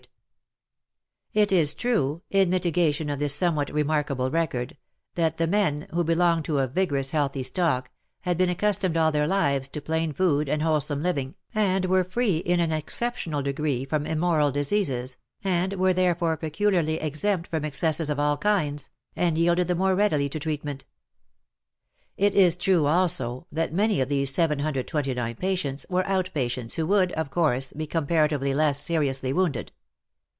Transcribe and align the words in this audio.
l68 1.33 1.35
WAR 1.35 1.41
AND 1.41 1.51
WOMEN 1.51 1.59
It 1.61 1.61
is 1.65 1.73
true— 1.73 2.21
in 2.41 2.49
mitigation 2.49 3.09
of 3.09 3.19
this 3.19 3.33
somewhat 3.33 3.69
remarkable 3.69 4.29
record— 4.29 4.75
that 5.15 5.37
the 5.37 5.47
men, 5.47 5.87
who 5.91 6.03
be 6.03 6.13
longed 6.13 6.43
to 6.43 6.57
a 6.59 6.67
vigorous 6.67 7.11
healthy 7.11 7.41
stock, 7.41 7.89
had 8.19 8.37
been 8.37 8.49
accustomed 8.49 8.97
all 8.97 9.13
their 9.13 9.27
lives 9.27 9.69
to 9.69 9.79
plain 9.79 10.11
food 10.11 10.49
and 10.49 10.61
wholesome 10.61 11.01
living 11.01 11.35
and 11.55 11.85
were 11.85 12.03
free 12.03 12.39
in 12.39 12.59
an 12.59 12.73
excep 12.73 13.15
tional 13.15 13.41
degree 13.41 13.85
from 13.85 14.05
immoral 14.05 14.51
diseases, 14.51 15.15
and 15.41 15.71
were 15.71 15.93
therefore 15.93 16.35
peculiarly 16.35 16.95
exempt 16.95 17.47
from 17.49 17.63
excesses 17.63 18.09
of 18.09 18.19
all 18.19 18.35
kinds, 18.35 18.89
and 19.15 19.37
yielded 19.37 19.69
the 19.69 19.75
more 19.75 19.95
readily 19.95 20.27
to 20.27 20.37
treatment. 20.37 20.83
It 22.17 22.35
is 22.35 22.57
true 22.57 22.87
also 22.87 23.47
that 23.53 23.71
many 23.73 24.01
of 24.01 24.09
these 24.09 24.33
729 24.33 25.33
patients 25.35 25.85
were 25.89 26.05
out 26.05 26.29
patients 26.33 26.75
who 26.75 26.85
would, 26.87 27.13
of 27.13 27.29
course, 27.31 27.71
be 27.71 27.87
comparatively 27.87 28.53
less 28.53 28.81
seriously 28.81 29.31
wounded. 29.31 29.71